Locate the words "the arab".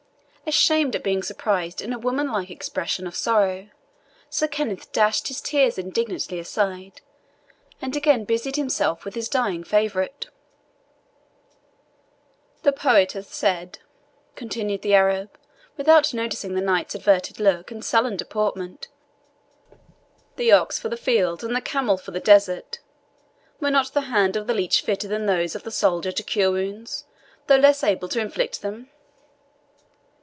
14.81-15.29